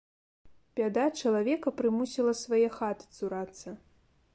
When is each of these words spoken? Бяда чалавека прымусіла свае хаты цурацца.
Бяда 0.79 1.03
чалавека 1.23 1.75
прымусіла 1.83 2.33
свае 2.43 2.67
хаты 2.79 3.03
цурацца. 3.19 3.81